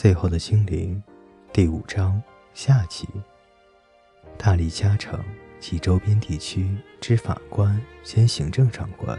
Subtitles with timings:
[0.00, 1.02] 最后的精灵，
[1.52, 2.22] 第五章
[2.54, 3.08] 下集。
[4.36, 5.20] 大理加城
[5.58, 9.18] 及周边地区之法官兼行政长官，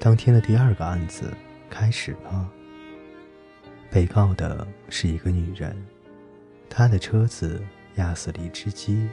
[0.00, 1.32] 当天的第二个案子
[1.70, 2.50] 开始了。
[3.92, 5.80] 被告的是一个女人，
[6.68, 7.62] 她的车子
[7.94, 9.08] 压死了一只鸡，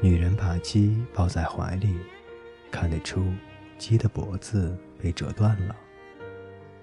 [0.00, 1.92] 女人把鸡抱在怀里，
[2.70, 3.26] 看得出
[3.78, 5.74] 鸡的脖子被折断了。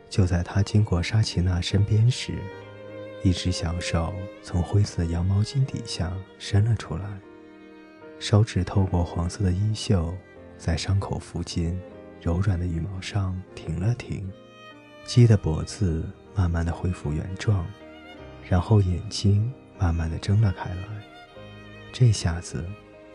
[0.09, 2.34] 就在她经过沙琪娜身边时，
[3.26, 7.06] 一只小手从灰色的羊毛巾底下伸了出来，
[8.20, 10.16] 手指透过黄色的衣袖，
[10.60, 11.76] 在伤口附近
[12.22, 14.32] 柔软的羽毛上停了停。
[15.06, 17.66] 鸡的脖子慢慢的恢复原状，
[18.48, 20.84] 然后眼睛慢慢的睁了开来。
[21.92, 22.64] 这下子，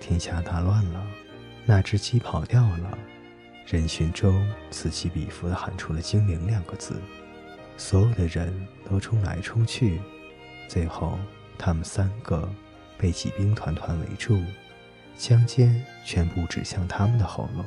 [0.01, 1.07] 天下大乱了，
[1.65, 2.99] 那只鸡跑掉了，
[3.65, 7.01] 人群中此起彼伏的喊出了“精灵”两个字。
[7.81, 8.55] 所有的人
[8.89, 9.99] 都冲来冲去，
[10.69, 11.19] 最后
[11.57, 12.47] 他们三个
[12.99, 14.39] 被骑兵团团围住，
[15.17, 17.65] 枪尖全部指向他们的喉咙。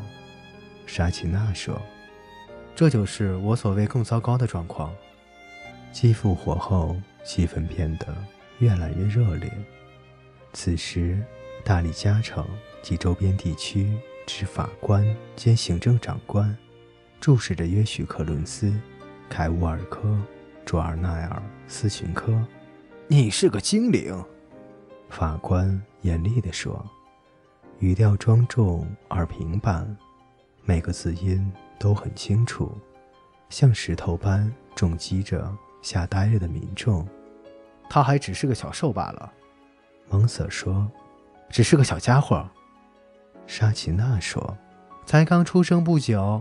[0.85, 1.81] 沙琪娜说
[2.75, 4.93] ：“这就是我所谓更糟糕的状况。”
[5.91, 8.15] 继复活后，气氛变得
[8.59, 9.51] 越来越热烈。
[10.53, 11.19] 此时，
[11.63, 12.47] 大理加城
[12.83, 13.91] 及周边地区
[14.27, 15.03] 之法官
[15.35, 16.55] 兼行政长官
[17.19, 18.71] 注视着约许克伦斯。
[19.35, 20.15] 凯乌尔科、
[20.63, 22.39] 卓尔奈尔斯群科，
[23.07, 24.23] 你是个精灵。
[25.09, 26.85] 法官严厉地说，
[27.79, 29.97] 语调庄重而平板，
[30.65, 32.77] 每个字音都很清楚，
[33.49, 37.03] 像石头般重击着吓呆了的民众。
[37.89, 39.33] 他还只是个小兽罢了，
[40.11, 40.87] 蒙瑟说，
[41.49, 42.47] 只是个小家伙。
[43.47, 44.55] 沙奇娜说，
[45.07, 46.39] 才刚出生不久。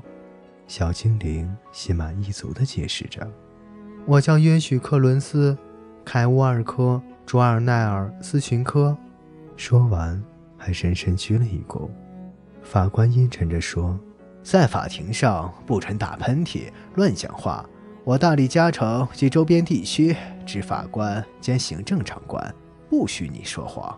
[0.74, 3.30] 小精灵心满意足地解释着
[4.08, 5.52] ：“我叫约许克伦斯·
[6.02, 8.96] 凯乌尔科·卓尔奈尔斯群科。”
[9.54, 10.18] 说完，
[10.56, 11.90] 还深深鞠了一躬。
[12.62, 14.00] 法官阴沉着说
[14.42, 17.68] ：“在法庭上不准打喷嚏、乱讲话。
[18.02, 20.16] 我大力加城及周边地区
[20.46, 22.42] 执法官兼行政长官，
[22.88, 23.94] 不许你说谎。”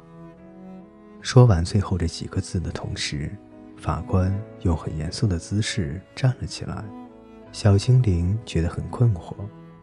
[1.23, 3.31] 说完最后这几个字的同时。
[3.84, 6.83] 法官用很严肃的姿势站了起来，
[7.53, 9.34] 小精灵觉得很困惑。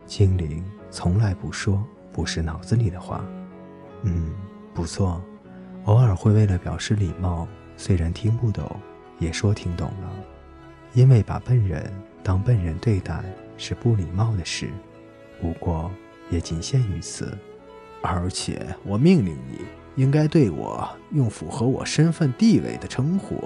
[0.08, 3.24] 精灵从来不说不是脑子里的话。
[4.02, 4.34] 嗯，
[4.74, 5.24] 不错，
[5.86, 7.48] 偶尔会为了表示礼貌，
[7.78, 8.76] 虽然听不懂，
[9.20, 10.12] 也说听懂了。
[10.96, 13.24] 因为把笨人当笨人对待
[13.56, 14.72] 是不礼貌的事，
[15.40, 15.92] 不过
[16.32, 17.38] 也仅限于此。
[18.02, 19.60] 而且我命令你，
[19.96, 23.40] 应该对我用符合我身份地位的称呼。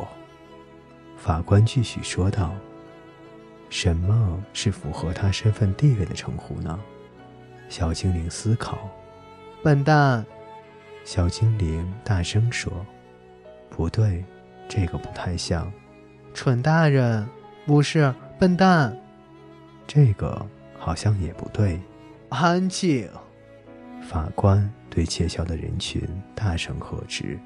[1.25, 2.53] 法官继续说道
[3.71, 6.79] ：“什么是符合他身份地位的称呼呢？”
[7.67, 8.87] 小精灵思考。
[9.63, 10.23] “笨蛋！”
[11.03, 12.71] 小精灵大声说。
[13.71, 14.23] “不对，
[14.69, 15.71] 这个不太像。
[16.31, 17.27] ”“蠢大人
[17.65, 18.95] ！”“不是，笨蛋。
[19.87, 20.45] ”“这个
[20.77, 21.81] 好像也不对。
[22.29, 23.09] ”“安静！”
[24.07, 27.39] 法官对窃笑的人群大声呵斥：“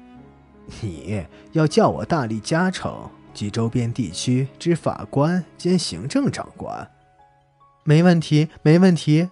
[0.82, 3.08] 你要叫我大力加成。”
[3.40, 6.86] 及周边地区之法官兼行政长官，
[7.84, 9.30] 没问题，没问题。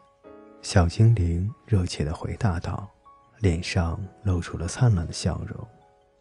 [0.63, 2.89] 小精灵热切地回答道，
[3.41, 5.69] 脸上露出了灿烂的笑容。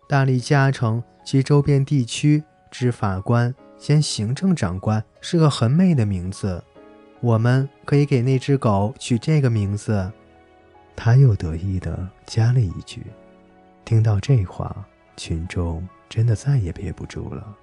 [0.06, 6.62] 大力加城及周边地区之法官兼行政长官是个很美的名字，
[7.22, 10.12] 我们可以给那只狗取这个名字。
[10.94, 13.02] 他又得意地加了一句。
[13.86, 17.56] 听到这话，群众真的再也憋不住了。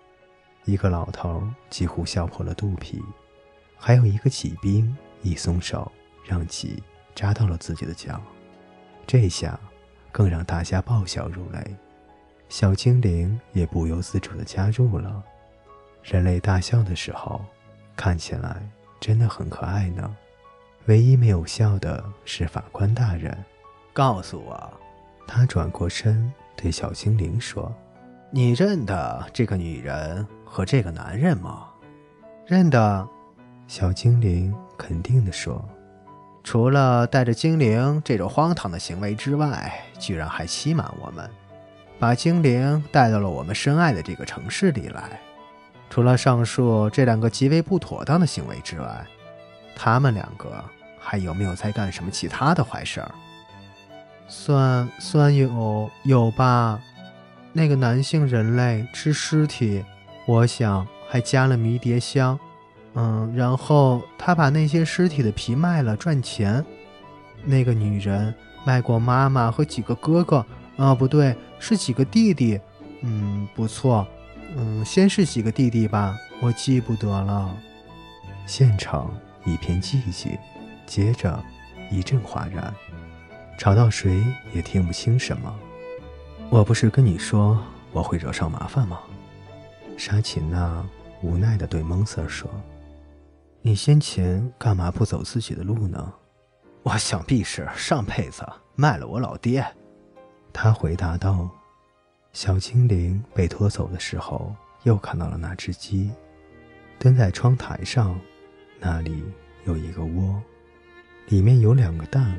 [0.64, 3.02] 一个老头几乎笑破了肚皮，
[3.76, 5.90] 还有一个骑兵一松手，
[6.24, 6.82] 让鸡
[7.14, 8.20] 扎到了自己的脚。
[9.06, 9.58] 这下
[10.10, 11.76] 更让大家爆笑如雷，
[12.48, 15.22] 小精灵也不由自主地加入了。
[16.02, 17.44] 人类大笑的时候，
[17.94, 18.66] 看起来
[19.00, 20.16] 真的很可爱呢。
[20.86, 23.36] 唯一没有笑的是法官大人。
[23.92, 24.72] 告诉我，
[25.26, 27.72] 他转过身对小精灵说
[28.32, 31.66] ：“你认得这个女人？”和这个男人吗？
[32.46, 33.08] 认得，
[33.66, 35.64] 小精灵肯定地说。
[36.42, 41.28] 除了带着精灵这种荒唐的行为之外，居然还欺瞒我们，
[41.98, 45.18] 把精灵带到了我们深爱的这个城市里来。
[45.88, 49.06] 除了上述这两个极为不妥当的行为之外，
[49.74, 50.62] 他们两个
[50.98, 53.10] 还有没有在干什么其他的坏事儿？
[54.28, 56.78] 算算有有吧。
[57.52, 59.82] 那个男性人类吃尸体。
[60.26, 62.38] 我想还加了迷迭香，
[62.94, 66.64] 嗯，然后他把那些尸体的皮卖了赚钱。
[67.44, 68.34] 那个女人
[68.64, 70.44] 卖过妈妈和几个哥哥，
[70.76, 72.58] 啊，不对，是几个弟弟。
[73.02, 74.06] 嗯，不错。
[74.56, 77.54] 嗯，先是几个弟弟吧，我记不得了。
[78.46, 80.38] 现场一片寂静，
[80.86, 81.42] 接着
[81.90, 82.72] 一阵哗然，
[83.58, 84.24] 吵到谁
[84.54, 85.54] 也听不清什么。
[86.48, 87.58] 我不是跟你说
[87.92, 89.00] 我会惹上麻烦吗？
[89.96, 90.86] 沙琴娜
[91.22, 92.50] 无奈地对蒙瑟说
[93.62, 96.12] ：“你先前干嘛不走自己的路呢？”
[96.82, 98.44] 我想必是上辈子
[98.74, 99.64] 卖了我老爹。
[100.52, 101.48] 他回答道。
[102.32, 106.10] 小精灵被拖走的时候，又看到了那只鸡，
[106.98, 108.18] 蹲在窗台上，
[108.80, 109.22] 那里
[109.64, 110.42] 有一个窝，
[111.28, 112.36] 里面有两个蛋。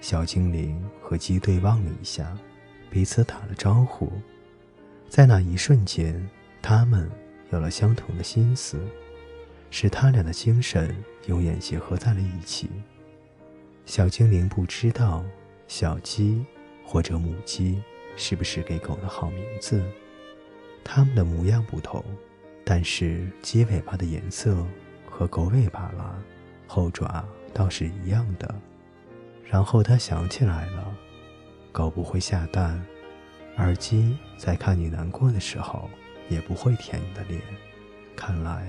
[0.00, 2.34] 小精灵和鸡对望了一下，
[2.90, 4.10] 彼此打了招呼。
[5.10, 6.26] 在那一瞬间，
[6.70, 7.10] 他们
[7.50, 8.78] 有了相同的心思，
[9.70, 10.94] 使他俩的精神
[11.24, 12.68] 永远结合在了一起。
[13.86, 15.24] 小精灵不知道
[15.66, 16.44] 小鸡
[16.84, 17.82] 或者母鸡。
[18.16, 19.82] 是不是给狗的好名字？
[20.84, 22.04] 它们的模样不同，
[22.64, 24.66] 但是鸡尾巴的颜色
[25.08, 26.22] 和狗尾巴了，
[26.66, 27.24] 后爪
[27.54, 28.54] 倒是一样的。
[29.46, 30.94] 然后他想起来了，
[31.72, 32.84] 狗不会下蛋，
[33.56, 35.88] 而鸡在看你难过的时候
[36.28, 37.40] 也不会舔你的脸。
[38.16, 38.68] 看来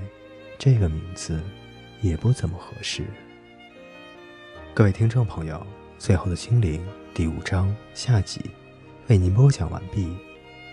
[0.57, 1.41] 这个名字
[2.01, 3.05] 也不怎么合适。
[4.73, 5.65] 各位听众朋友，
[5.97, 8.41] 最后的精灵第五章下集。
[9.07, 10.15] 为您播讲完毕，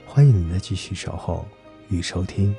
[0.06, 1.48] 欢迎您的继续守候
[1.88, 2.54] 与收听。